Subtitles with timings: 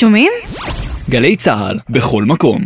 [0.00, 0.32] שומעים?
[1.10, 2.62] גלי צה"ל, בכל מקום.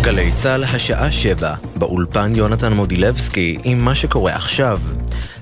[0.00, 4.78] גלי צה"ל השעה שבע, באולפן יונתן מודילבסקי עם מה שקורה עכשיו.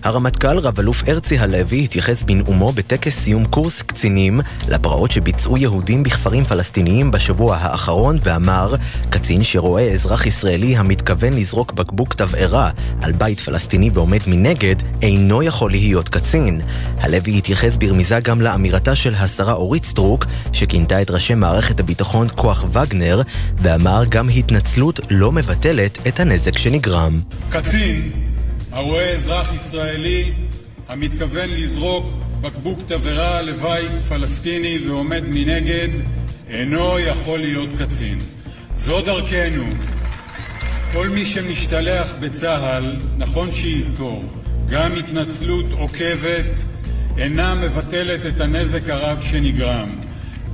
[0.02, 7.10] הרמטכ"ל רב-אלוף הרצי הלוי התייחס בנאומו בטקס סיום קורס קצינים לפרעות שביצעו יהודים בכפרים פלסטיניים
[7.10, 8.74] בשבוע האחרון ואמר,
[9.10, 12.70] קצין שרואה אזרח ישראלי המתכוון לזרוק בקבוק תבערה
[13.02, 16.60] על בית פלסטיני ועומד מנגד, אינו יכול להיות קצין.
[17.00, 22.64] הלוי התייחס ברמיזה גם לאמירתה של השרה אורית סטרוק, שכינתה את ראשי מערכת הביטחון כוח
[22.72, 23.22] וגנר,
[23.56, 27.20] ואמר גם התנצלות לא מבטלת את הנזק שנגרם.
[27.50, 28.31] קצין
[28.72, 30.32] הרואה אזרח ישראלי
[30.88, 32.06] המתכוון לזרוק
[32.40, 35.88] בקבוק תבערה לבית פלסטיני ועומד מנגד
[36.48, 38.18] אינו יכול להיות קצין.
[38.74, 39.64] זו דרכנו.
[40.92, 44.24] כל מי שמשתלח בצה"ל, נכון שיזכור,
[44.68, 46.64] גם התנצלות עוקבת
[47.18, 49.88] אינה מבטלת את הנזק הרב שנגרם.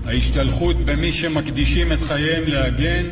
[0.06, 3.02] ההשתלחות במי שמקדישים את חייהם להגן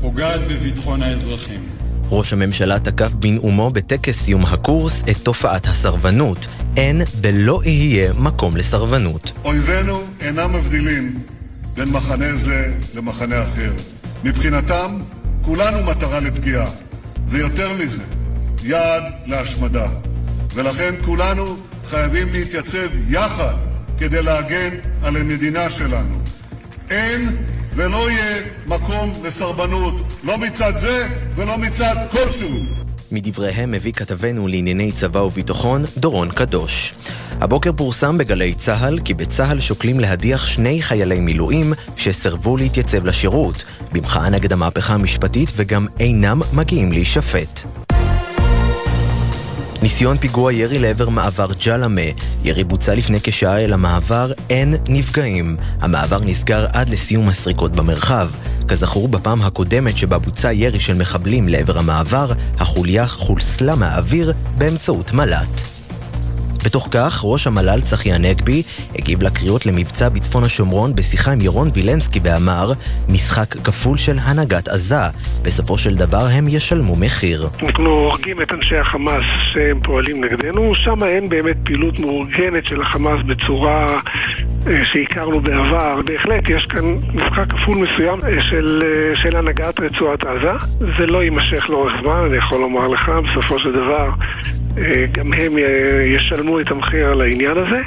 [0.00, 1.73] פוגעת בביטחון האזרחים.
[2.10, 6.46] ראש הממשלה תקף בנאומו בטקס סיום הקורס את תופעת הסרבנות.
[6.76, 9.32] אין ולא יהיה מקום לסרבנות.
[9.44, 11.14] אויבינו אינם מבדילים
[11.74, 13.72] בין מחנה זה למחנה אחר.
[14.24, 14.98] מבחינתם,
[15.42, 16.70] כולנו מטרה לפגיעה,
[17.28, 18.02] ויותר מזה,
[18.62, 19.86] יעד להשמדה.
[20.54, 23.54] ולכן כולנו חייבים להתייצב יחד
[23.98, 24.70] כדי להגן
[25.02, 26.18] על המדינה שלנו.
[26.90, 27.36] אין
[27.76, 29.94] ולא יהיה מקום לסרבנות,
[30.24, 32.50] לא מצד זה ולא מצד כלשהו.
[33.12, 36.94] מדבריהם מביא כתבנו לענייני צבא וביטחון, דורון קדוש.
[37.40, 44.30] הבוקר פורסם בגלי צה"ל כי בצה"ל שוקלים להדיח שני חיילי מילואים שסרבו להתייצב לשירות, במחאה
[44.30, 47.60] נגד המהפכה המשפטית וגם אינם מגיעים להישפט.
[49.84, 52.00] ניסיון פיגוע ירי לעבר מעבר ג'למה.
[52.44, 55.56] ירי בוצע לפני כשעה אל המעבר, אין נפגעים.
[55.80, 58.28] המעבר נסגר עד לסיום הסריקות במרחב.
[58.68, 65.73] כזכור, בפעם הקודמת שבה בוצע ירי של מחבלים לעבר המעבר, החוליה חולסלה מהאוויר באמצעות מל"ט.
[66.64, 68.62] בתוך כך, ראש המל"ל צחי הנגבי
[68.98, 72.72] הגיב לקריאות למבצע בצפון השומרון בשיחה עם ירון וילנסקי ואמר
[73.08, 75.04] משחק כפול של הנהגת עזה.
[75.42, 77.48] בסופו של דבר הם ישלמו מחיר.
[77.62, 83.20] אנחנו הורגים את אנשי החמאס שהם פועלים נגדנו, שם אין באמת פעילות מאורגנת של החמאס
[83.26, 84.00] בצורה
[84.66, 86.00] אה, שהכרנו בעבר.
[86.04, 90.52] בהחלט יש כאן משחק כפול מסוים אה, של, אה, של הנהגת רצועת עזה.
[90.98, 94.10] זה לא יימשך לאורך זמן, אני יכול לומר לך, בסופו של דבר
[95.12, 95.52] גם הם
[96.16, 97.80] ישלמו את המחיר על העניין הזה.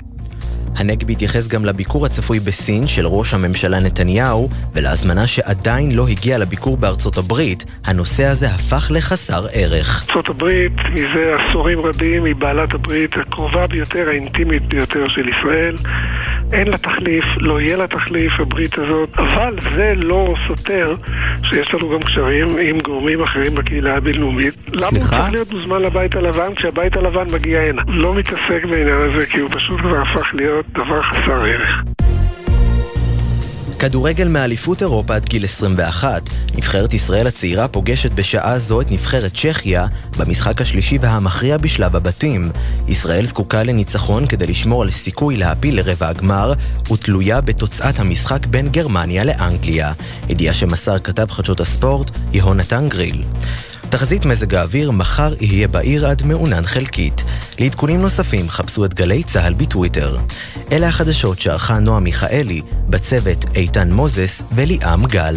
[0.77, 6.77] הנגבי התייחס גם לביקור הצפוי בסין של ראש הממשלה נתניהו ולהזמנה שעדיין לא הגיעה לביקור
[6.77, 7.65] בארצות הברית.
[7.85, 10.05] הנושא הזה הפך לחסר ערך.
[10.09, 15.75] ארצות הברית מזה עשורים רבים היא בעלת הברית הקרובה ביותר, האינטימית ביותר של ישראל.
[16.53, 20.95] אין לה תחליף, לא יהיה לה תחליף, הברית הזאת, אבל זה לא סותר
[21.43, 24.53] שיש לנו גם קשרים עם גורמים אחרים בקהילה הבינלאומית.
[24.73, 27.81] למה הוא צריך להיות מוזמן לבית הלבן כשהבית הלבן מגיע הנה?
[27.87, 31.96] לא מתעסק בעניין הזה כי הוא פשוט כבר הפך להיות דבר חסר ערך.
[33.79, 36.21] כדורגל מאליפות אירופה עד גיל 21.
[36.55, 42.51] נבחרת ישראל הצעירה פוגשת בשעה זו את נבחרת צ'כיה במשחק השלישי והמכריע בשלב הבתים.
[42.87, 46.53] ישראל זקוקה לניצחון כדי לשמור על סיכוי להעפיל לרבע הגמר,
[46.91, 49.93] ותלויה בתוצאת המשחק בין גרמניה לאנגליה.
[50.29, 53.23] ידיעה שמסר כתב חדשות הספורט, יהונתן גריל.
[53.89, 57.23] תחזית מזג האוויר מחר יהיה בעיר עד מעונן חלקית.
[57.59, 60.17] לעדכונים נוספים חפשו את גלי צה"ל בטוויטר.
[60.71, 65.35] אלה החדשות שערכה נועה מיכאלי, בצוות איתן מוזס וליאם גל.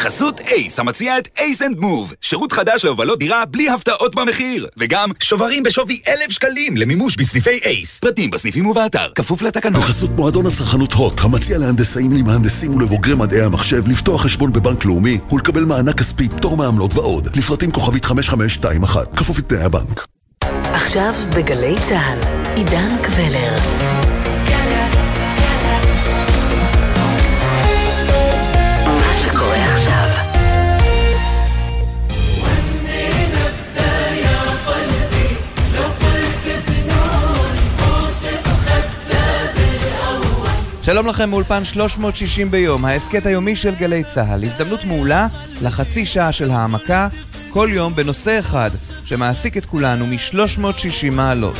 [0.00, 5.10] בחסות אייס, המציע את ACE and Move, שירות חדש להובלות דירה בלי הפתעות במחיר, וגם
[5.20, 7.98] שוברים בשווי אלף שקלים למימוש בסניפי אייס.
[7.98, 9.80] פרטים בסניפים ובאתר, כפוף לתקנון.
[9.82, 15.64] בחסות מועדון הצרכנות הוט, המציע להנדסאים, למהנדסים ולבוגרי מדעי המחשב לפתוח חשבון בבנק לאומי ולקבל
[15.64, 20.06] מענק כספי, פטור מעמלות ועוד, לפרטים כוכבית 5521, כפוף לתנאי הבנק.
[20.72, 22.18] עכשיו בגלי צה"ל,
[22.56, 23.99] עידן קבלר.
[40.90, 44.44] שלום לכם מאולפן 360 ביום, ההסכת היומי של גלי צה"ל.
[44.44, 45.26] הזדמנות מעולה
[45.62, 47.08] לחצי שעה של העמקה,
[47.50, 48.70] כל יום בנושא אחד
[49.04, 51.56] שמעסיק את כולנו מ-360 מעלות.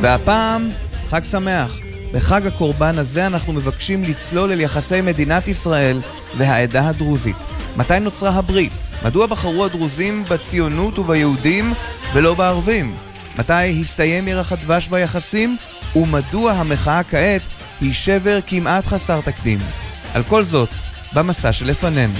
[0.00, 0.70] והפעם,
[1.10, 1.78] חג שמח.
[2.12, 6.00] בחג הקורבן הזה אנחנו מבקשים לצלול אל יחסי מדינת ישראל
[6.36, 7.55] והעדה הדרוזית.
[7.76, 8.72] מתי נוצרה הברית?
[9.04, 11.74] מדוע בחרו הדרוזים בציונות וביהודים
[12.14, 12.94] ולא בערבים?
[13.38, 15.56] מתי הסתיים ירח הדבש ביחסים?
[15.96, 17.42] ומדוע המחאה כעת
[17.80, 19.58] היא שבר כמעט חסר תקדים?
[20.14, 20.68] על כל זאת,
[21.14, 22.14] במסע שלפנינו.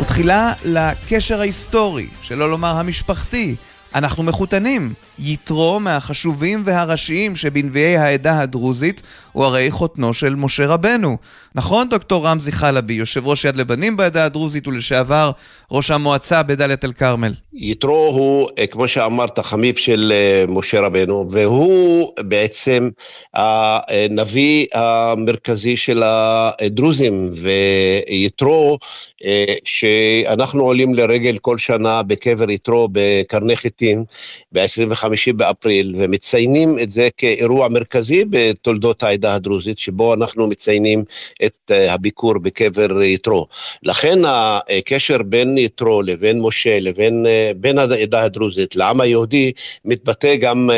[0.00, 3.56] ותחילה לקשר ההיסטורי, שלא לומר המשפחתי,
[3.94, 4.94] אנחנו מחותנים.
[5.18, 11.16] יתרו מהחשובים והראשיים שבנביאי העדה הדרוזית הוא הרי חותנו של משה רבנו.
[11.54, 15.30] נכון, דוקטור רמזי חלבי, יושב ראש יד לבנים בעדה הדרוזית ולשעבר
[15.70, 17.32] ראש המועצה בדאלית אל כרמל?
[17.54, 22.88] יתרו הוא, אה, כמו שאמרת, חמיף של אה, משה רבנו, והוא בעצם
[23.34, 28.78] הנביא המרכזי של הדרוזים, ויתרו,
[29.24, 34.04] אה, שאנחנו עולים לרגל כל שנה בקבר יתרו בקרני חיטין,
[34.52, 41.04] ב-25 באפריל, ומציינים את זה כאירוע מרכזי בתולדות העדה הדרוזית, שבו אנחנו מציינים
[41.44, 43.46] את הביקור בקבר יתרו.
[43.82, 47.26] לכן הקשר בין יתרו לבין משה, לבין
[47.56, 49.52] בין העדה הדרוזית לעם היהודי,
[49.84, 50.70] מתבטא גם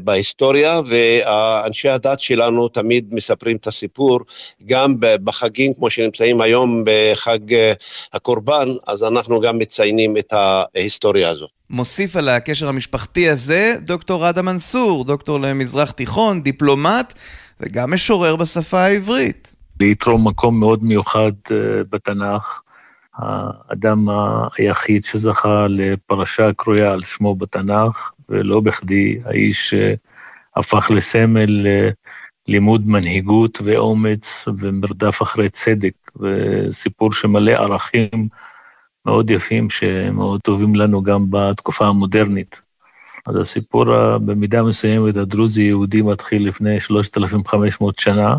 [0.00, 4.20] בהיסטוריה, ואנשי הדת שלנו תמיד מספרים את הסיפור,
[4.66, 7.38] גם בחגים כמו שנמצאים היום בחג
[8.12, 11.50] הקורבן, אז אנחנו גם מציינים את ההיסטוריה הזאת.
[11.70, 17.12] מוסיף על הקשר המשפחתי הזה דוקטור ראדה מנסור, דוקטור למזרח תיכון, דיפלומט
[17.60, 19.54] וגם משורר בשפה העברית.
[19.80, 21.52] ליתרום מקום מאוד מיוחד uh,
[21.90, 22.60] בתנ"ך.
[23.14, 24.08] האדם
[24.58, 29.74] היחיד שזכה לפרשה קרויה על שמו בתנ"ך, ולא בכדי האיש
[30.56, 31.66] הפך לסמל
[32.48, 38.28] לימוד מנהיגות ואומץ ומרדף אחרי צדק, וסיפור שמלא ערכים
[39.06, 42.67] מאוד יפים שמאוד טובים לנו גם בתקופה המודרנית.
[43.28, 43.84] אז הסיפור
[44.18, 48.36] במידה מסוימת הדרוזי-יהודי מתחיל לפני 3,500 שנה,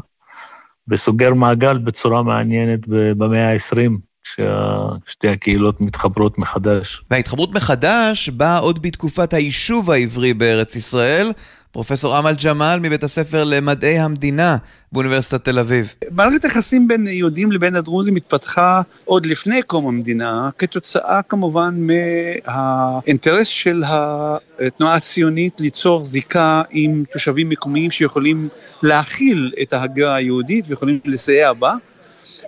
[0.88, 3.92] וסוגר מעגל בצורה מעניינת במאה ה-20,
[4.24, 7.04] כששתי הקהילות מתחברות מחדש.
[7.12, 11.32] וההתחברות מחדש באה עוד בתקופת היישוב העברי בארץ ישראל,
[11.72, 14.58] פרופסור אמל ג'מאל מבית הספר למדעי המדינה
[14.92, 15.94] באוניברסיטת תל אביב.
[16.12, 23.84] מערכת היחסים בין יהודים לבין הדרוזים התפתחה עוד לפני קום המדינה, כתוצאה כמובן מהאינטרס של
[23.88, 28.50] התנועה הציונית ליצור זיקה עם תושבים מקומיים שיכולים
[28.84, 31.76] להכיל את ההגירה היהודית ויכולים לסייע בה.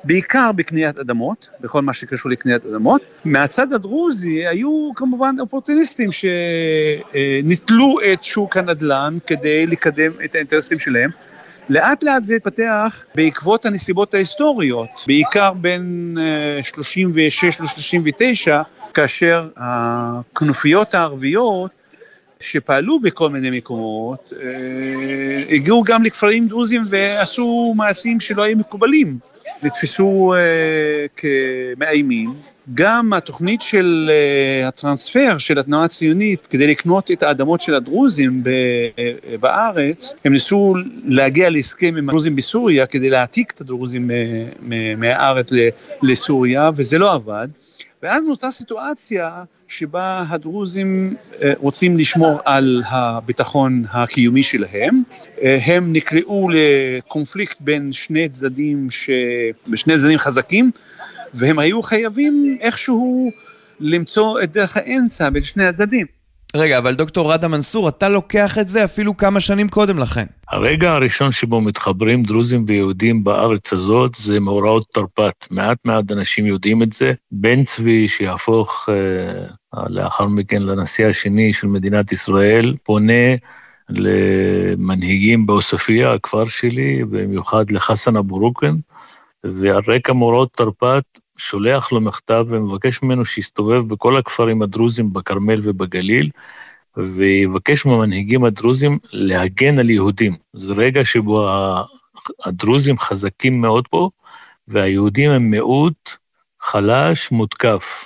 [0.03, 3.01] בעיקר בקניית אדמות, בכל מה שקשור לקניית אדמות.
[3.25, 11.09] מהצד הדרוזי היו כמובן אופורטוניסטים שניטלו את שוק הנדל"ן כדי לקדם את האינטרסים שלהם.
[11.69, 16.17] לאט לאט זה התפתח בעקבות הנסיבות ההיסטוריות, בעיקר בין
[16.63, 18.63] 36 אה, ל-39,
[18.93, 21.71] כאשר הכנופיות הערביות
[22.39, 29.30] שפעלו בכל מיני מקומות, אה, הגיעו גם לכפרים דרוזים ועשו מעשים שלא היו מקובלים.
[29.63, 31.21] נתפסו uh,
[31.77, 32.33] כמאיימים.
[32.73, 39.37] גם התוכנית של uh, הטרנספר של התנועה הציונית כדי לקנות את האדמות של הדרוזים uh,
[39.39, 44.11] בארץ, הם ניסו להגיע להסכם עם הדרוזים בסוריה כדי להעתיק את הדרוזים
[44.97, 45.47] מהארץ
[46.03, 47.47] לסוריה, וזה לא עבד.
[48.03, 55.01] ואז נוצרה סיטואציה שבה הדרוזים אה, רוצים לשמור על הביטחון הקיומי שלהם.
[55.41, 59.09] אה, הם נקלעו לקונפליקט בין שני צדדים, ש...
[59.75, 60.71] שני צדדים חזקים,
[61.33, 63.31] והם היו חייבים איכשהו
[63.79, 66.20] למצוא את דרך האמצע בין שני הצדדים.
[66.55, 70.25] רגע, אבל דוקטור ראדה מנסור, אתה לוקח את זה אפילו כמה שנים קודם לכן.
[70.47, 75.47] הרגע הראשון שבו מתחברים דרוזים ויהודים בארץ הזאת זה מאורעות תרפ"ט.
[75.51, 77.13] מעט מעט אנשים יודעים את זה.
[77.31, 83.35] בן צבי, שיהפוך אה, לאחר מכן לנשיא השני של מדינת ישראל, פונה
[83.89, 88.75] למנהיגים בעוספיא, הכפר שלי, במיוחד לחסן אבו רוקן,
[89.43, 96.29] ועל רקע מאורעות תרפ"ט שולח לו מכתב ומבקש ממנו שיסתובב בכל הכפרים הדרוזים בכרמל ובגליל,
[96.97, 100.35] ויבקש מהמנהיגים הדרוזים להגן על יהודים.
[100.53, 101.49] זה רגע שבו
[102.45, 104.09] הדרוזים חזקים מאוד פה,
[104.67, 106.11] והיהודים הם מיעוט
[106.61, 108.05] חלש, מותקף.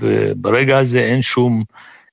[0.00, 1.64] וברגע הזה אין שום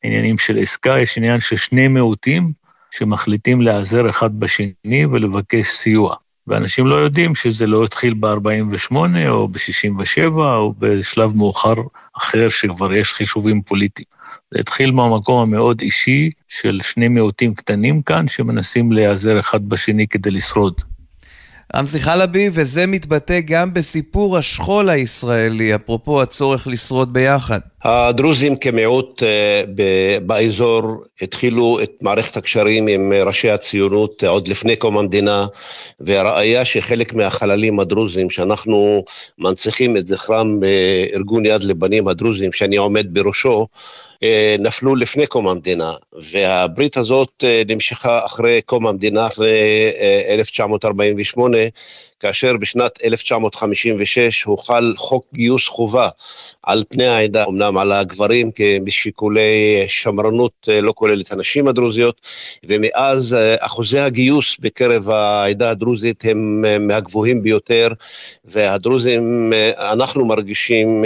[0.04, 2.52] עניינים של עסקה, יש עניין של שני מיעוטים
[2.92, 6.16] שמחליטים להיעזר אחד בשני ולבקש סיוע.
[6.52, 8.96] ואנשים לא יודעים שזה לא התחיל ב-48
[9.30, 11.74] או ב-67 או בשלב מאוחר
[12.18, 14.06] אחר שכבר יש חישובים פוליטיים.
[14.52, 20.32] זה התחיל מהמקום המאוד אישי של שני מיעוטים קטנים כאן שמנסים להיעזר אחד בשני כדי
[20.32, 20.74] לשרוד.
[21.76, 27.60] רמזי חלבי, וזה מתבטא גם בסיפור השכול הישראלי, אפרופו הצורך לשרוד ביחד.
[27.84, 29.64] הדרוזים כמיעוט אה,
[30.22, 30.82] באזור
[31.22, 35.46] התחילו את מערכת הקשרים עם ראשי הציונות עוד לפני קום המדינה,
[36.00, 39.04] והראיה שחלק מהחללים הדרוזים, שאנחנו
[39.38, 43.68] מנציחים את זכרם בארגון יד לבנים הדרוזים, שאני עומד בראשו,
[44.24, 45.94] אה, נפלו לפני קום המדינה,
[46.32, 49.92] והברית הזאת אה, נמשכה אחרי קום המדינה, אחרי
[50.30, 51.58] 1948,
[52.22, 56.10] כאשר בשנת 1956 הוחל חוק גיוס חובה
[56.64, 58.52] על פני העדה, אמנם על הגברים
[58.82, 62.22] משיקולי שמרנות אה, לא כולל את הנשים הדרוזיות,
[62.64, 67.88] ומאז אה, אחוזי הגיוס בקרב העדה הדרוזית הם אה, מהגבוהים ביותר,
[68.46, 71.04] והדרוזים, אנחנו מרגישים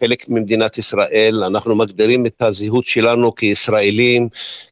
[0.00, 4.28] חלק ממדינת ישראל, אנחנו מגדירים את הזהות שלנו כישראלים,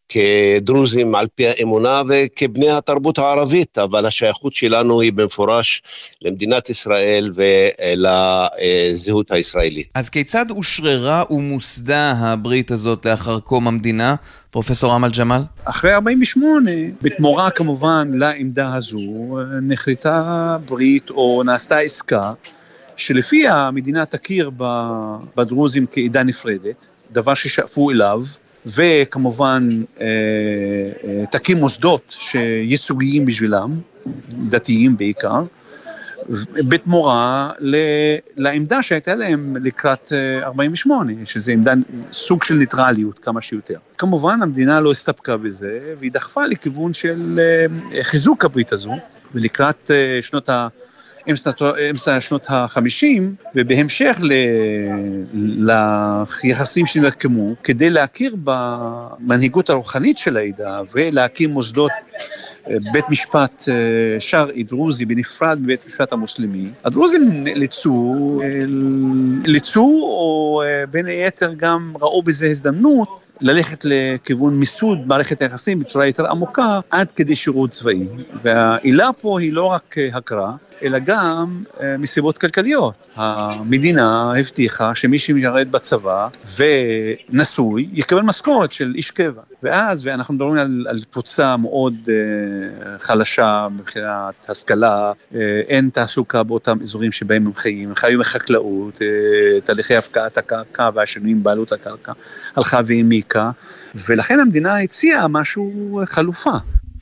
[0.09, 5.83] כדרוזים על פי האמונה וכבני התרבות הערבית, אבל השייכות שלנו היא במפורש
[6.23, 9.89] למדינת ישראל ולזהות הישראלית.
[9.95, 14.15] אז כיצד אושררה ומוסדה הברית הזאת לאחר קום המדינה?
[14.51, 15.43] פרופסור אמל ג'מאל?
[15.65, 16.71] אחרי 48,
[17.03, 22.33] בתמורה כמובן לעמדה הזו, נחלטה ברית או נעשתה עסקה
[22.97, 24.51] שלפיה המדינה תכיר
[25.37, 28.23] בדרוזים כעדה נפרדת, דבר ששאפו אליו.
[28.67, 29.69] וכמובן
[30.01, 30.07] אה,
[31.05, 33.81] אה, תקים מוסדות שייצוגיים בשבילם,
[34.33, 35.43] דתיים בעיקר,
[36.55, 37.51] בתמורה
[38.37, 40.13] לעמדה שהייתה להם לקראת
[40.43, 41.73] 48, אה, שזה עמדה,
[42.13, 43.79] סוג של ניטרליות כמה שיותר.
[43.99, 47.41] כמובן המדינה לא הסתפקה בזה, והיא דחפה לכיוון של
[48.03, 48.93] חיזוק הברית הזו,
[49.35, 49.91] ולקראת
[50.23, 50.69] שנות ה...
[51.91, 54.33] אמצע שנות החמישים, ובהמשך ל...
[56.45, 61.91] ליחסים שנרקמו, כדי להכיר במנהיגות הרוחנית של העדה ולהקים מוסדות
[62.71, 68.61] אה, בית משפט אה, שרעי דרוזי בנפרד מבית משפט המוסלמי, הדרוזים נאלצו, אה,
[69.47, 73.09] נאלצו או בין היתר גם ראו בזה הזדמנות
[73.41, 78.07] ללכת לכיוון מיסוד מערכת היחסים בצורה יותר עמוקה עד כדי שירות צבאי.
[78.43, 80.53] והעילה פה היא לא רק הכרה,
[80.83, 82.95] אלא גם אה, מסיבות כלכליות.
[83.17, 89.43] המדינה הבטיחה שמי שמשרת בצבא ונשוי יקבל משכורת של איש קבע.
[89.63, 95.35] ואז, ואנחנו מדברים על, על קבוצה מאוד uh, חלשה מבחינת השכלה, uh,
[95.69, 99.01] אין תעסוקה באותם אזורים שבהם הם חיים, הם חיו מחקלאות, uh,
[99.65, 102.13] תהליכי הפקעת הקרקע והשינויים בעלות הקרקע
[102.57, 103.28] הלכה והעמיקה,
[104.09, 106.51] ולכן המדינה הציעה משהו חלופה.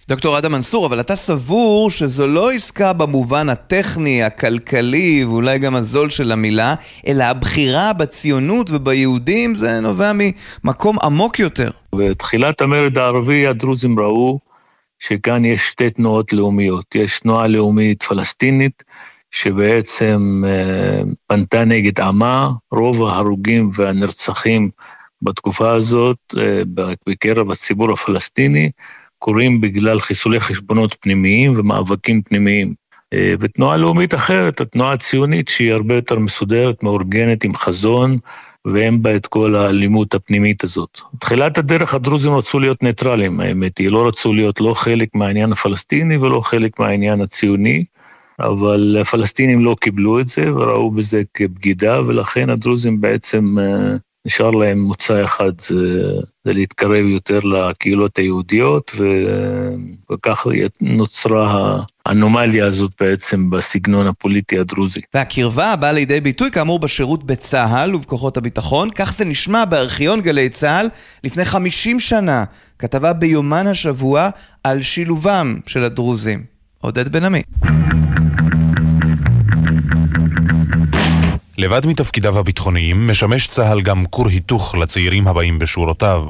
[0.09, 6.11] דוקטור אדם מנסור, אבל אתה סבור שזו לא עסקה במובן הטכני, הכלכלי ואולי גם הזול
[6.11, 6.75] של המילה,
[7.06, 11.71] אלא הבחירה בציונות וביהודים זה נובע ממקום עמוק יותר.
[11.95, 14.38] בתחילת המרד הערבי הדרוזים ראו
[14.99, 16.95] שכאן יש שתי תנועות לאומיות.
[16.95, 18.83] יש תנועה לאומית פלסטינית,
[19.30, 24.71] שבעצם אה, פנתה נגד עמה, רוב ההרוגים והנרצחים
[25.23, 26.62] בתקופה הזאת אה,
[27.06, 28.70] בקרב הציבור הפלסטיני,
[29.18, 32.75] קורים בגלל חיסולי חשבונות פנימיים ומאבקים פנימיים.
[33.12, 38.18] אה, ותנועה לאומית אחרת, התנועה הציונית, שהיא הרבה יותר מסודרת, מאורגנת, עם חזון,
[38.64, 41.00] ואין בה את כל האלימות הפנימית הזאת.
[41.18, 46.16] תחילת הדרך הדרוזים רצו להיות ניטרלים, האמת היא, לא רצו להיות לא חלק מהעניין הפלסטיני
[46.16, 47.85] ולא חלק מהעניין הציוני,
[48.40, 53.96] אבל הפלסטינים לא קיבלו את זה וראו בזה כבגידה, ולכן הדרוזים בעצם אה,
[54.26, 55.75] נשאר להם מוצא אחד, זה,
[56.45, 59.04] זה להתקרב יותר לקהילות היהודיות, ו,
[60.12, 60.47] וכך
[60.80, 65.00] נוצרה האנומליה הזאת בעצם בסגנון הפוליטי הדרוזי.
[65.14, 70.88] והקרבה באה לידי ביטוי כאמור בשירות בצה"ל ובכוחות הביטחון, כך זה נשמע בארכיון גלי צה"ל
[71.25, 72.45] לפני 50 שנה,
[72.78, 74.28] כתבה ביומן השבוע
[74.64, 76.45] על שילובם של הדרוזים.
[76.80, 77.42] עודד בן עמי.
[81.58, 86.25] לבד מתפקידיו הביטחוניים, משמש צה"ל גם כור היתוך לצעירים הבאים בשורותיו.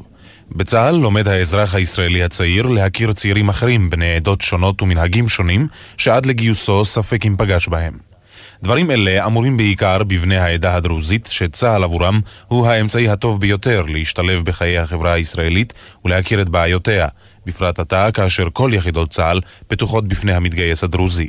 [0.52, 6.84] בצה"ל לומד האזרח הישראלי הצעיר להכיר צעירים אחרים בני עדות שונות ומנהגים שונים, שעד לגיוסו
[6.84, 7.98] ספק אם פגש בהם.
[8.62, 14.78] דברים אלה אמורים בעיקר בבני העדה הדרוזית, שצה"ל עבורם הוא האמצעי הטוב ביותר להשתלב בחיי
[14.78, 15.72] החברה הישראלית
[16.04, 17.08] ולהכיר את בעיותיה,
[17.46, 21.28] בפרט עתה כאשר כל יחידות צה"ל פתוחות בפני המתגייס הדרוזי.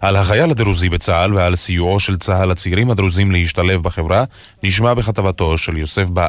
[0.00, 4.24] על החייל הדרוזי בצה"ל ועל סיועו של צה"ל לצעירים הדרוזים להשתלב בחברה,
[4.62, 6.28] נשמע בכתבתו של יוסף בר.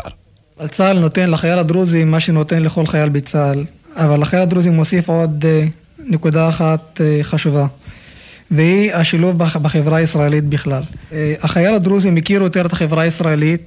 [0.66, 5.66] צה"ל נותן לחייל הדרוזי מה שנותן לכל חייל בצה"ל, אבל לחייל הדרוזי מוסיף עוד אה,
[6.00, 7.66] נקודה אחת אה, חשובה.
[8.52, 10.84] והיא השילוב בחברה הישראלית בכלל.
[11.12, 13.62] אה, החייל הדרוזי מכיר יותר את החברה הישראלית,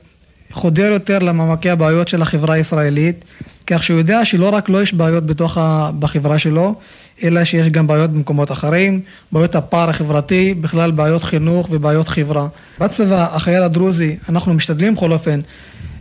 [0.52, 3.24] חודר יותר למעמקי הבעיות של החברה הישראלית,
[3.70, 5.90] כך שהוא יודע שלא רק לא יש בעיות בתוך ה...
[5.98, 6.74] בחברה שלו,
[7.22, 9.00] אלא שיש גם בעיות במקומות אחרים,
[9.32, 12.46] בעיות הפער החברתי, בכלל בעיות חינוך ובעיות חברה.
[12.78, 15.40] בצבא, החייל הדרוזי, אנחנו משתדלים בכל אופן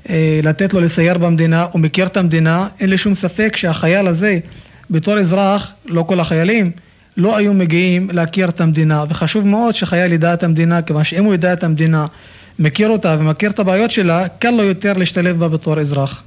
[0.09, 4.39] אה, לתת לו לסייר במדינה, הוא מכיר את המדינה, אין לי שום ספק שהחייל הזה,
[4.89, 6.71] בתור אזרח, לא כל החיילים,
[7.17, 11.33] לא היו מגיעים להכיר את המדינה, וחשוב מאוד שחייל ידע את המדינה, כיוון שאם הוא
[11.33, 12.05] ידע את המדינה,
[12.59, 16.23] מכיר אותה ומכיר את הבעיות שלה, קל לו יותר להשתלב בה בתור אזרח.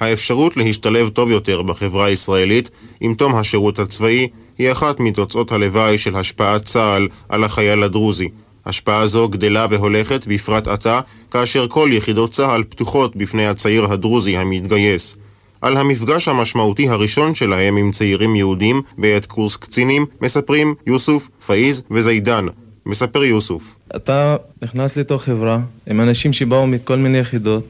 [0.00, 2.70] האפשרות להשתלב טוב יותר בחברה הישראלית
[3.00, 8.28] עם תום השירות הצבאי היא אחת מתוצאות הלוואי של השפעת צה"ל על החייל הדרוזי.
[8.66, 15.16] השפעה זו גדלה והולכת בפרט עתה, כאשר כל יחידות צה"ל פתוחות בפני הצעיר הדרוזי המתגייס.
[15.60, 22.46] על המפגש המשמעותי הראשון שלהם עם צעירים יהודים בעת קורס קצינים, מספרים יוסוף, פאיז וזידן.
[22.86, 23.76] מספר יוסוף.
[23.96, 27.64] אתה נכנס לתוך חברה עם אנשים שבאו מכל מיני יחידות,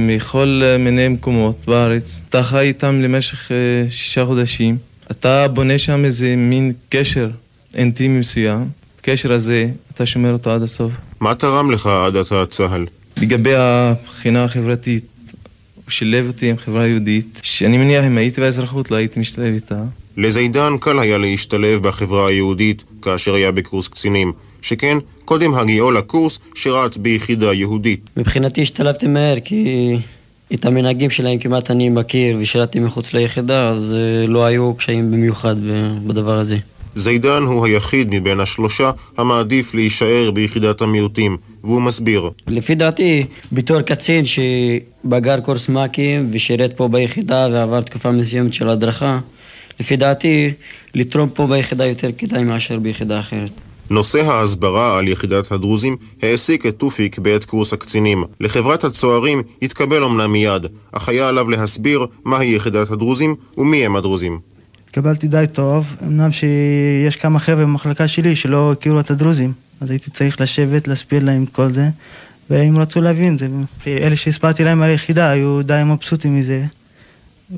[0.00, 2.20] מכל אה, מיני מקומות בארץ.
[2.28, 4.76] אתה חי איתם למשך אה, שישה חודשים.
[5.10, 7.30] אתה בונה שם איזה מין קשר
[7.74, 8.64] אינטימי מסוים.
[9.00, 10.92] הקשר הזה, אתה שומר אותו עד הסוף.
[11.20, 12.86] מה תרם לך עד עתה צה"ל?
[13.16, 15.04] לגבי הבחינה החברתית,
[15.74, 19.82] הוא שילב אותי עם חברה יהודית, שאני מניח אם הייתי באזרחות לא הייתי משתלב איתה.
[20.16, 26.96] לזידן קל היה להשתלב בחברה היהודית כאשר היה בקורס קצינים, שכן קודם הגיעו לקורס שירת
[26.96, 28.10] ביחידה יהודית.
[28.16, 29.96] מבחינתי השתלבתי מהר כי
[30.54, 35.56] את המנהגים שלהם כמעט אני מכיר ושירתי מחוץ ליחידה, אז אה, לא היו קשיים במיוחד
[36.06, 36.56] בדבר הזה.
[36.94, 42.30] זידן הוא היחיד מבין השלושה המעדיף להישאר ביחידת המיעוטים, והוא מסביר.
[42.48, 49.18] לפי דעתי, בתור קצין שבגר קורס מ"כים ושירת פה ביחידה ועבר תקופה מסוימת של הדרכה,
[49.80, 50.50] לפי דעתי,
[50.94, 53.50] לתרום פה ביחידה יותר כדאי מאשר ביחידה אחרת.
[53.90, 58.24] נושא ההסברה על יחידת הדרוזים העסיק את טופיק בעת קורס הקצינים.
[58.40, 64.38] לחברת הצוערים התקבל אמנם מיד, אך היה עליו להסביר מהי יחידת הדרוזים ומי הם הדרוזים.
[64.84, 70.10] התקבלתי די טוב, אמנם שיש כמה חבר'ה במחלקה שלי שלא הכירו את הדרוזים, אז הייתי
[70.10, 71.88] צריך לשבת, להסביר להם את כל זה,
[72.50, 73.48] והם רצו להבין זה.
[73.86, 76.64] אלה שהסברתי להם על היחידה היו די מבסוטים מזה,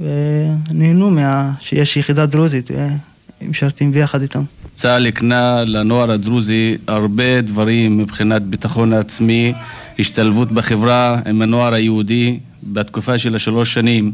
[0.00, 1.52] ונהנו מה...
[1.60, 4.42] שיש יחידה דרוזית, והם משרתים ביחד איתם.
[4.74, 9.52] צה"ל הקנה לנוער הדרוזי הרבה דברים מבחינת ביטחון עצמי,
[9.98, 14.12] השתלבות בחברה עם הנוער היהודי בתקופה של השלוש שנים.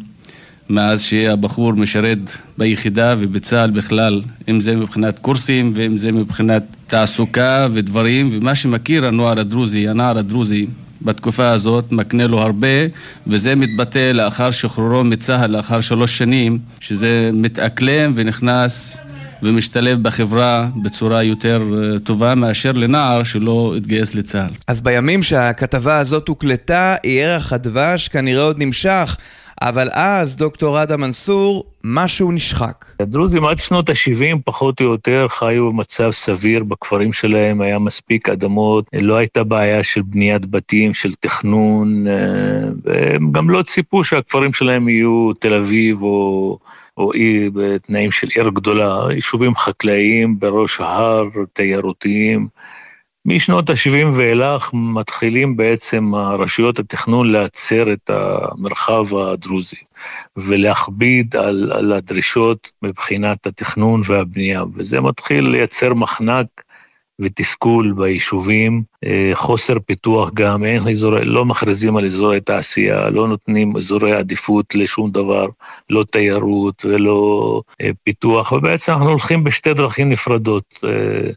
[0.70, 2.18] מאז שהבחור משרת
[2.58, 9.40] ביחידה ובצה"ל בכלל, אם זה מבחינת קורסים ואם זה מבחינת תעסוקה ודברים, ומה שמכיר הנוער
[9.40, 10.66] הדרוזי, הנער הדרוזי
[11.02, 12.86] בתקופה הזאת מקנה לו הרבה,
[13.26, 18.98] וזה מתבטא לאחר שחרורו מצה"ל לאחר שלוש שנים, שזה מתאקלם ונכנס
[19.42, 24.54] ומשתלב בחברה בצורה יותר אה, טובה מאשר לנער שלא התגייס לצה"ל.
[24.66, 29.16] אז בימים שהכתבה הזאת הוקלטה, ירח הדבש כנראה עוד נמשך.
[29.62, 32.84] אבל אז, דוקטור אדם מנסור, משהו נשחק.
[33.00, 38.84] הדרוזים עד שנות ה-70 פחות או יותר חיו במצב סביר בכפרים שלהם, היה מספיק אדמות,
[38.92, 42.14] לא הייתה בעיה של בניית בתים, של תכנון, אה,
[42.84, 46.58] והם גם לא ציפו שהכפרים שלהם יהיו תל אביב או...
[46.96, 51.22] או אי בתנאים של עיר גדולה, יישובים חקלאיים בראש ההר,
[51.52, 52.48] תיירותיים.
[53.24, 59.76] משנות ה-70 ואילך מתחילים בעצם רשויות התכנון להצר את המרחב הדרוזי
[60.36, 66.46] ולהכביד על, על הדרישות מבחינת התכנון והבנייה, וזה מתחיל לייצר מחנק
[67.20, 73.76] ותסכול ביישובים, אה, חוסר פיתוח גם, אין אזורי, לא מכריזים על אזורי תעשייה, לא נותנים
[73.76, 75.44] אזורי עדיפות לשום דבר,
[75.90, 80.74] לא תיירות ולא אה, פיתוח, ובעצם אנחנו הולכים בשתי דרכים נפרדות.
[80.84, 81.30] אה,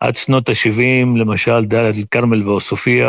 [0.00, 3.06] עד שנות ה-70, למשל דאלית אל-כרמל ועוספיא,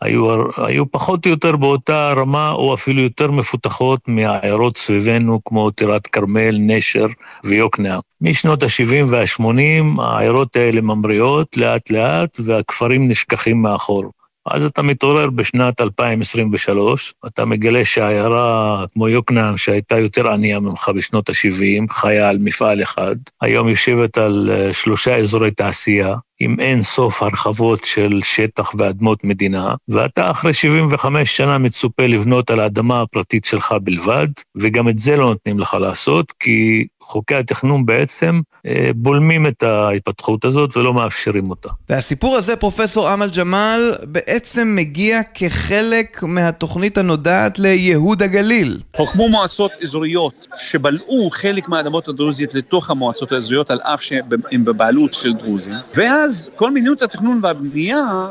[0.00, 6.06] היו, היו פחות או יותר באותה רמה, או אפילו יותר מפותחות מהעיירות סביבנו, כמו טירת
[6.06, 7.06] כרמל, נשר
[7.44, 8.00] ויוקנעם.
[8.20, 14.10] משנות ה-70 וה-80, העיירות האלה ממריאות לאט-לאט, והכפרים נשכחים מאחור.
[14.50, 21.28] אז אתה מתעורר בשנת 2023, אתה מגלה שעיירה כמו יוקנעם, שהייתה יותר ענייה ממך בשנות
[21.28, 27.22] ה-70, חיה על מפעל אחד, היום יושבת על אה, שלושה אזורי תעשייה, עם אין סוף
[27.22, 33.74] הרחבות של שטח ואדמות מדינה, ואתה אחרי 75 שנה מצופה לבנות על האדמה הפרטית שלך
[33.82, 39.62] בלבד, וגם את זה לא נותנים לך לעשות, כי חוקי התכנון בעצם אה, בולמים את
[39.62, 41.68] ההתפתחות הזאת ולא מאפשרים אותה.
[41.88, 48.80] והסיפור הזה, פרופסור אמל ג'מאל, בעצם מגיע כחלק מהתוכנית הנודעת לייהוד הגליל.
[48.96, 55.32] הוקמו מועצות אזוריות שבלעו חלק מהאדמות הדרוזיות לתוך המועצות האזוריות, על אף שהן בבעלות של
[55.32, 58.26] דרוזים, ואז ואז כל מדיניות התכנון והבנייה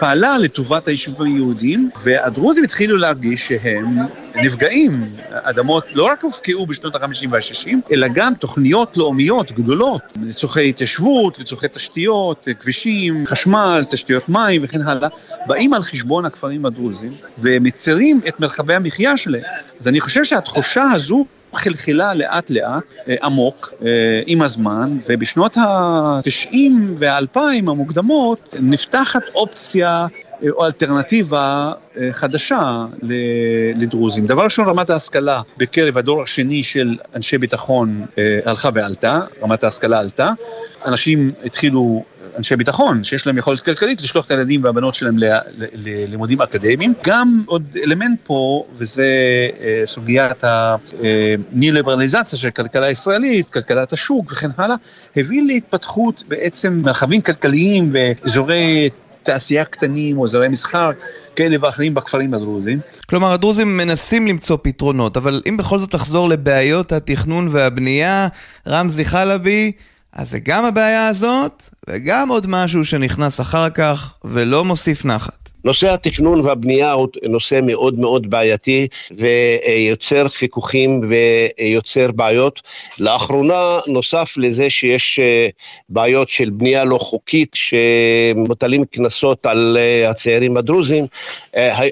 [0.00, 3.98] פעלה לטובת היישובים היהודיים, והדרוזים התחילו להרגיש שהם
[4.34, 5.06] נפגעים.
[5.30, 11.66] אדמות לא רק הופקעו בשנות ה-50 וה-60, אלא גם תוכניות לאומיות גדולות, לצורכי התיישבות, לצורכי
[11.72, 15.08] תשתיות, כבישים, חשמל, תשתיות מים וכן הלאה,
[15.46, 19.42] באים על חשבון הכפרים הדרוזים ומצרים את מרחבי המחיה שלהם.
[19.80, 22.84] אז אני חושב שהתחושה הזו חלחלה לאט לאט,
[23.22, 23.72] עמוק,
[24.26, 26.56] עם הזמן, ובשנות ה-90
[26.98, 30.06] וה-2000 המוקדמות נפתחת אופציה
[30.50, 31.72] או אלטרנטיבה
[32.12, 32.84] חדשה
[33.76, 34.26] לדרוזים.
[34.26, 38.06] דבר ראשון, רמת ההשכלה בקרב הדור השני של אנשי ביטחון
[38.44, 40.32] הלכה ועלתה, רמת ההשכלה עלתה.
[40.86, 42.04] אנשים התחילו
[42.38, 45.16] אנשי ביטחון, שיש להם יכולת כלכלית, לשלוח את הילדים והבנות שלהם
[45.72, 46.94] ללימודים אקדמיים.
[47.04, 49.06] גם עוד אלמנט פה, וזה
[49.84, 54.76] סוגיית הניאו-ליברליזציה של הכלכלה הישראלית, כלכלת השוק וכן הלאה,
[55.16, 58.90] הביא להתפתחות בעצם מרחבים כלכליים ואזורי
[59.22, 60.90] תעשייה קטנים או אזורי מסחר.
[61.38, 62.80] כאלה ואחרים בכפרים הדרוזיים.
[63.06, 68.28] כלומר, הדרוזים מנסים למצוא פתרונות, אבל אם בכל זאת לחזור לבעיות התכנון והבנייה,
[68.68, 69.72] רמזי חלבי,
[70.12, 75.47] אז זה גם הבעיה הזאת, וגם עוד משהו שנכנס אחר כך ולא מוסיף נחת.
[75.64, 82.62] נושא התכנון והבנייה הוא נושא מאוד מאוד בעייתי ויוצר חיכוכים ויוצר בעיות.
[82.98, 85.20] לאחרונה, נוסף לזה שיש
[85.88, 91.04] בעיות של בנייה לא חוקית, שמוטלים קנסות על הצעירים הדרוזים,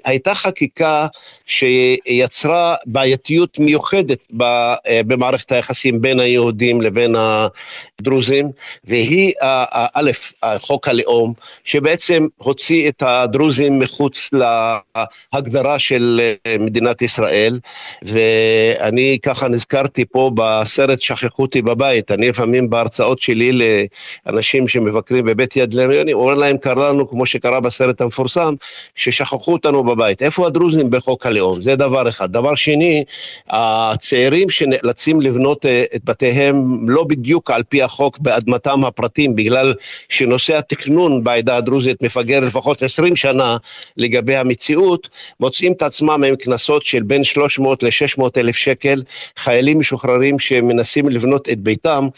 [0.05, 1.07] הייתה חקיקה
[1.47, 4.19] שיצרה בעייתיות מיוחדת
[4.89, 8.51] במערכת היחסים בין היהודים לבין הדרוזים,
[8.85, 9.33] והיא,
[9.95, 10.11] א',
[10.59, 11.33] חוק הלאום,
[11.65, 14.31] שבעצם הוציא את הדרוזים מחוץ
[15.35, 16.21] להגדרה של
[16.61, 17.59] מדינת ישראל,
[18.03, 23.59] ואני ככה נזכרתי פה בסרט שכחו אותי בבית, אני לפעמים בהרצאות שלי
[24.27, 28.55] לאנשים שמבקרים בבית יד לריוני, אומר להם קרה לנו כמו שקרה בסרט המפורסם,
[28.95, 30.23] ששכחו אותנו בבית.
[30.23, 31.63] איפה הדרוזים בחוק הלאום?
[31.63, 32.33] זה דבר אחד.
[32.33, 33.05] דבר שני,
[33.51, 39.75] הצעירים שנאלצים לבנות את בתיהם לא בדיוק על פי החוק באדמתם הפרטים, בגלל
[40.09, 43.46] שנושא התכנון בעדה הדרוזית מפגר לפחות 20 שנה
[43.97, 45.09] לגבי המציאות,
[45.41, 49.03] מוצאים את עצמם עם קנסות של בין 300 ל-600 אלף שקל.
[49.37, 52.09] חיילים משוחררים שמנסים לבנות את ביתם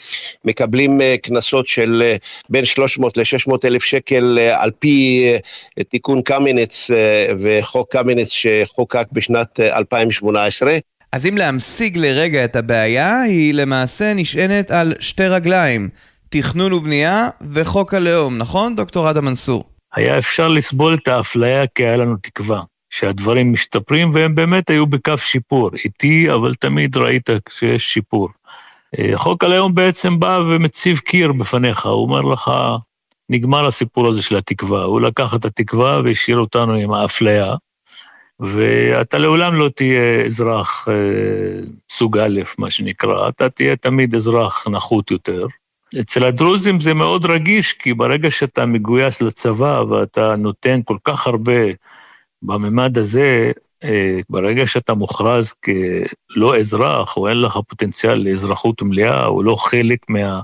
[0.45, 2.15] מקבלים קנסות של
[2.49, 5.25] בין 300 ל-600 אלף שקל על פי
[5.89, 6.91] תיקון קמיניץ
[7.39, 10.79] וחוק קמיניץ שחוקק בשנת 2018.
[11.13, 15.89] אז אם להמשיג לרגע את הבעיה, היא למעשה נשענת על שתי רגליים,
[16.29, 19.78] תכנון ובנייה וחוק הלאום, נכון, דוקטור אדם מנסור?
[19.95, 25.19] היה אפשר לסבול את האפליה כי היה לנו תקווה, שהדברים משתפרים והם באמת היו בקו
[25.19, 28.29] שיפור, איטי, אבל תמיד ראית שיש שיפור.
[29.15, 32.51] חוק הלאום בעצם בא ומציב קיר בפניך, הוא אומר לך,
[33.29, 34.83] נגמר הסיפור הזה של התקווה.
[34.83, 37.55] הוא לקח את התקווה והשאיר אותנו עם האפליה,
[38.41, 40.95] ואתה לעולם לא תהיה אזרח אה,
[41.91, 45.47] סוג א', מה שנקרא, אתה תהיה תמיד אזרח נחות יותר.
[46.01, 51.63] אצל הדרוזים זה מאוד רגיש, כי ברגע שאתה מגויס לצבא ואתה נותן כל כך הרבה
[52.43, 53.53] בממד הזה,
[53.85, 59.99] אה, ברגע שאתה מוכרז כלא אזרח, או אין לך פוטנציאל לאזרחות מלאה, או לא חלק
[60.09, 60.41] מה...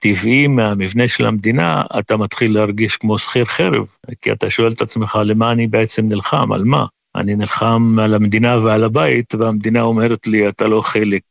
[0.00, 3.86] טבעי מהמבנה של המדינה, אתה מתחיל להרגיש כמו שכיר חרב,
[4.22, 6.86] כי אתה שואל את עצמך, למה אני בעצם נלחם, על מה?
[7.16, 11.22] אני נלחם על המדינה ועל הבית, והמדינה אומרת לי, אתה לא חלק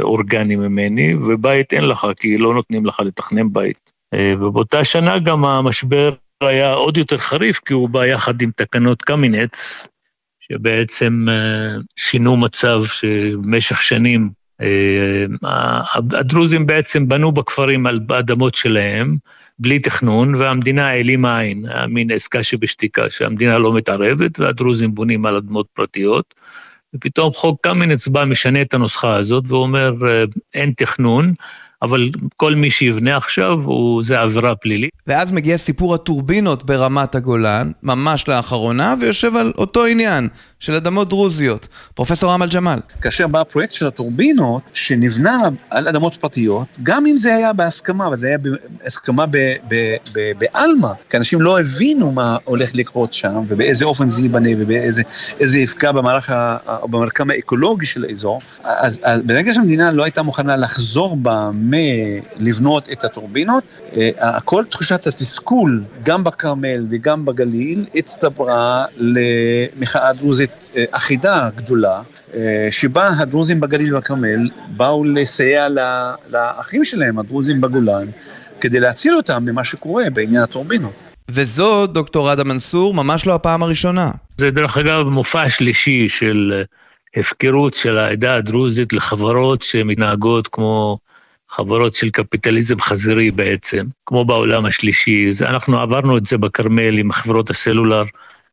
[0.00, 3.92] אורגני ממני, ובית אין לך, כי לא נותנים לך לתכנן בית.
[4.14, 9.88] ובאותה שנה גם המשבר היה עוד יותר חריף, כי הוא בא יחד עם תקנות קמינץ,
[10.40, 11.26] שבעצם
[11.96, 14.30] שינו מצב שבמשך שנים
[16.12, 19.16] הדרוזים בעצם בנו בכפרים על האדמות שלהם,
[19.58, 25.66] בלי תכנון, והמדינה העלימה עין, מין עסקה שבשתיקה, שהמדינה לא מתערבת, והדרוזים בונים על אדמות
[25.72, 26.34] פרטיות.
[26.94, 29.94] ופתאום חוק קמיניץ בא, משנה את הנוסחה הזאת, ואומר,
[30.54, 31.32] אין תכנון,
[31.82, 34.97] אבל כל מי שיבנה עכשיו, הוא, זה עבירה פלילית.
[35.08, 40.28] ואז מגיע סיפור הטורבינות ברמת הגולן, ממש לאחרונה, ויושב על אותו עניין,
[40.60, 41.68] של אדמות דרוזיות.
[41.94, 42.78] פרופסור אמל ג'מאל.
[43.00, 45.38] כאשר בא הפרויקט של הטורבינות, שנבנה
[45.70, 49.24] על אדמות פרטיות, גם אם זה היה בהסכמה, וזה היה בהסכמה
[50.38, 55.92] בעלמא, כי אנשים לא הבינו מה הולך לקרות שם, ובאיזה אופן זה ייבנה, ובאיזה יפגע
[55.92, 56.30] במערך,
[56.82, 63.04] במרקם האקולוגי של האזור, אז, אז ברגע שהמדינה לא הייתה מוכנה לחזור בה מלבנות את
[63.04, 63.64] הטורבינות,
[64.44, 70.50] כל תחושת התסכול, גם בכרמל וגם בגליל, הצטברה למחאה דרוזית
[70.90, 72.02] אחידה גדולה,
[72.70, 75.66] שבה הדרוזים בגליל ובכרמל באו לסייע
[76.30, 78.06] לאחים שלהם, הדרוזים בגולן,
[78.60, 80.92] כדי להציל אותם ממה שקורה בעניין הטורבינות.
[81.30, 84.10] וזו, דוקטור עדה מנסור, ממש לא הפעם הראשונה.
[84.38, 86.62] זה דרך אגב מופע שלישי של
[87.16, 90.98] הפקרות של העדה הדרוזית לחברות שמתנהגות כמו
[91.50, 95.32] חברות של קפיטליזם חזירי בעצם, כמו בעולם השלישי.
[95.32, 98.04] זה, אנחנו עברנו את זה בכרמל עם חברות הסלולר,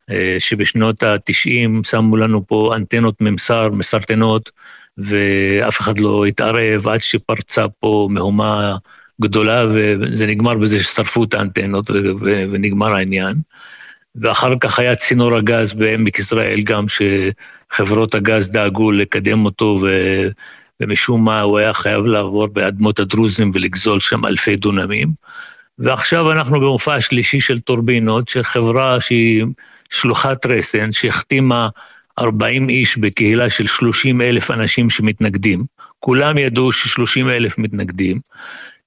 [0.09, 4.51] אה, שבשנות ה-90 שמו לנו פה אנטנות ממסר, מסרטנות,
[4.97, 8.77] ואף אחד לא התערב עד שפרצה פה מהומה
[9.21, 11.91] גדולה, וזה נגמר בזה ששרפו את האנטנות
[12.51, 13.35] ונגמר העניין.
[14.15, 19.87] ואחר כך היה צינור הגז בעמק יזרעאל גם, שחברות הגז דאגו לקדם אותו, ו...
[20.79, 25.13] ומשום מה הוא היה חייב לעבור באדמות הדרוזים ולגזול שם אלפי דונמים.
[25.79, 29.45] ועכשיו אנחנו במופע השלישי של טורבינות, שחברה שהיא
[29.89, 31.69] שלוחת רסן, שהחתימה
[32.19, 35.63] 40 איש בקהילה של 30 אלף אנשים שמתנגדים.
[35.99, 38.19] כולם ידעו ש-30 אלף מתנגדים.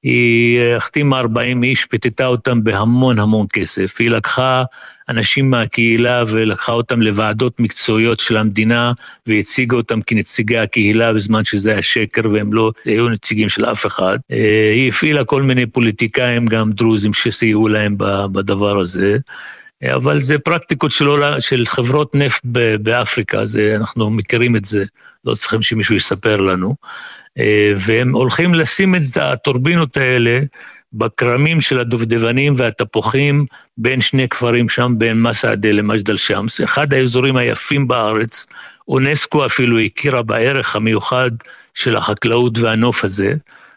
[0.03, 4.01] היא החתימה 40 איש, פיתתה אותם בהמון המון כסף.
[4.01, 4.63] היא לקחה
[5.09, 8.93] אנשים מהקהילה ולקחה אותם לוועדות מקצועיות של המדינה
[9.27, 14.19] והציגה אותם כנציגי הקהילה בזמן שזה היה שקר והם לא היו נציגים של אף אחד.
[14.31, 17.95] אה, היא הפעילה כל מיני פוליטיקאים, גם דרוזים, שסייעו להם
[18.33, 19.19] בדבר הזה.
[19.85, 21.07] אבל זה פרקטיקות של,
[21.41, 22.41] של חברות נפט
[22.81, 24.85] באפריקה, זה, אנחנו מכירים את זה,
[25.25, 26.75] לא צריכים שמישהו יספר לנו.
[27.38, 30.41] אה, והם הולכים לשים את הטורבינות האלה
[30.93, 33.47] בכרמים של הדובדבנים והתפוחים
[33.79, 38.47] בין שני כפרים שם, בין מסעדה למג'דל שמס, אחד האזורים היפים בארץ,
[38.88, 41.31] אונסקו אפילו הכירה בערך המיוחד
[41.75, 43.35] של החקלאות והנוף הזה.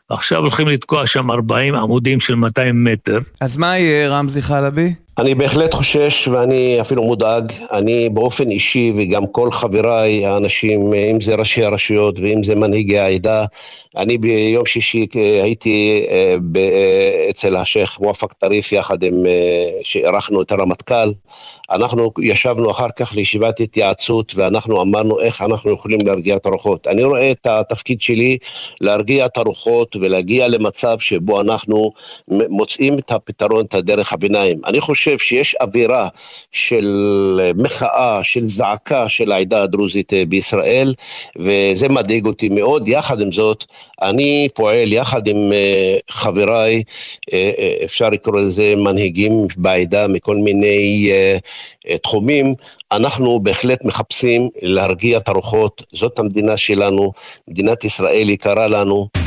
[0.09, 3.19] עכשיו הולכים לתקוע שם 40 עמודים של 200 מטר.
[3.41, 4.93] אז מה יהיה, רמזי חלבי?
[5.21, 7.51] אני בהחלט חושש ואני אפילו מודאג.
[7.71, 13.45] אני באופן אישי וגם כל חבריי האנשים, אם זה ראשי הרשויות ואם זה מנהיגי העדה,
[13.97, 15.07] אני ביום שישי
[15.43, 16.35] הייתי אה,
[17.29, 21.09] אצל השייח' מואפק טריף יחד עם, אה, שאירחנו את הרמטכ"ל.
[21.71, 26.87] אנחנו ישבנו אחר כך לישיבת התייעצות ואנחנו אמרנו איך אנחנו יכולים להרגיע את הרוחות.
[26.87, 28.37] אני רואה את התפקיד שלי
[28.81, 31.91] להרגיע את הרוחות ולהגיע למצב שבו אנחנו
[32.27, 34.61] מוצאים את הפתרון, את הדרך הביניים.
[34.65, 36.07] אני חושב שיש אווירה
[36.51, 40.93] של מחאה, של זעקה של העדה הדרוזית אה, בישראל
[41.35, 42.87] וזה מדאיג אותי מאוד.
[42.87, 43.65] יחד עם זאת,
[44.01, 46.83] אני פועל יחד עם אה, חבריי,
[47.33, 51.11] אה, אה, אפשר לקרוא לזה מנהיגים בעדה מכל מיני
[52.03, 52.55] תחומים,
[52.91, 57.11] אנחנו בהחלט מחפשים להרגיע את הרוחות, זאת המדינה שלנו,
[57.47, 59.20] מדינת ישראל יקרה לנו.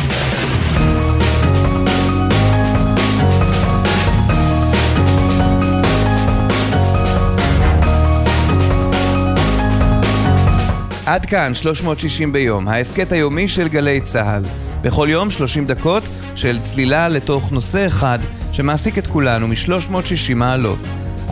[11.06, 14.42] עד כאן 360 ביום, ההסכת היומי של גלי צה"ל.
[14.82, 16.02] בכל יום 30 דקות
[16.34, 18.18] של צלילה לתוך נושא אחד
[18.52, 20.78] שמעסיק את כולנו מ-360 מעלות.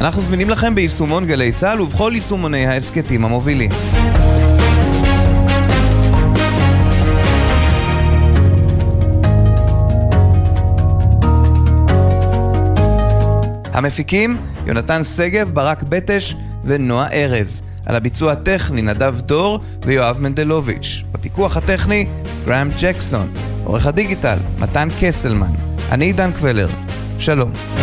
[0.01, 3.71] אנחנו זמינים לכם ביישומון גלי צה"ל ובכל יישומוני ההסכתים המובילים.
[13.73, 17.63] המפיקים יונתן שגב, ברק בטש ונועה ארז.
[17.87, 21.03] על הביצוע הטכני נדב דור ויואב מנדלוביץ'.
[21.13, 22.07] בפיקוח הטכני
[22.45, 23.33] גראם ג'קסון.
[23.65, 25.53] עורך הדיגיטל מתן קסלמן.
[25.91, 26.69] אני עידן קבלר.
[27.19, 27.82] שלום.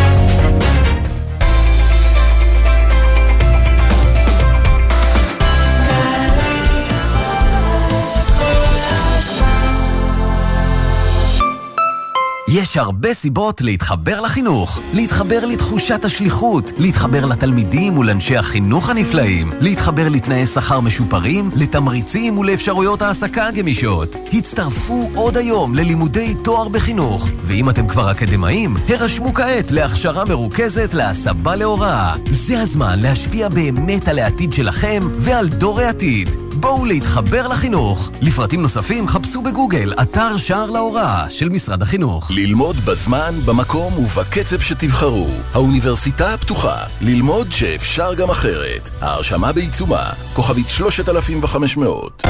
[12.52, 20.46] יש הרבה סיבות להתחבר לחינוך, להתחבר לתחושת השליחות, להתחבר לתלמידים ולאנשי החינוך הנפלאים, להתחבר לתנאי
[20.46, 24.16] שכר משופרים, לתמריצים ולאפשרויות העסקה גמישות.
[24.32, 31.56] הצטרפו עוד היום ללימודי תואר בחינוך, ואם אתם כבר אקדמאים, הרשמו כעת להכשרה מרוכזת להסבה
[31.56, 32.14] להוראה.
[32.30, 36.49] זה הזמן להשפיע באמת על העתיד שלכם ועל דור העתיד.
[36.60, 38.10] בואו להתחבר לחינוך.
[38.20, 42.30] לפרטים נוספים חפשו בגוגל אתר שער להוראה של משרד החינוך.
[42.30, 45.28] ללמוד בזמן, במקום ובקצב שתבחרו.
[45.52, 48.90] האוניברסיטה הפתוחה, ללמוד שאפשר גם אחרת.
[49.00, 52.22] ההרשמה בעיצומה, כוכבית 3500.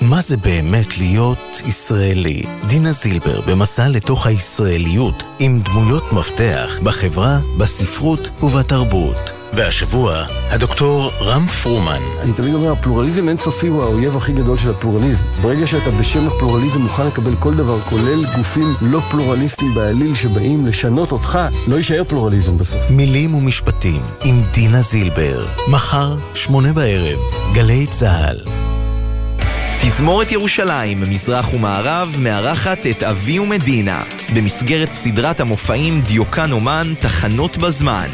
[0.00, 2.42] מה זה באמת להיות ישראלי?
[2.66, 9.37] דינה זילבר במסע לתוך הישראליות עם דמויות מפתח בחברה, בספרות ובתרבות.
[9.52, 12.02] והשבוע, הדוקטור רם פרומן.
[12.22, 15.24] אני תמיד אומר, הפלורליזם אינסופי הוא האויב הכי גדול של הפלורליזם.
[15.42, 21.12] ברגע שאתה בשם הפלורליזם מוכן לקבל כל דבר, כולל גופים לא פלורליסטיים בעליל שבאים לשנות
[21.12, 22.80] אותך, לא יישאר פלורליזם בסוף.
[22.90, 25.46] מילים ומשפטים עם דינה זילבר.
[25.68, 27.18] מחר, שמונה בערב,
[27.54, 28.40] גלי צה"ל.
[29.82, 34.02] תזמורת ירושלים, מזרח ומערב, מארחת את אבי ומדינה,
[34.34, 38.08] במסגרת סדרת המופעים דיוקן אומן, תחנות בזמן.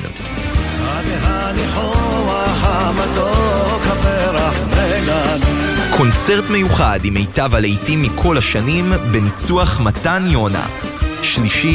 [5.96, 10.66] קונצרט מיוחד עם מיטב הלהיטים מכל השנים, בניצוח מתן יונה.
[11.22, 11.72] שלישי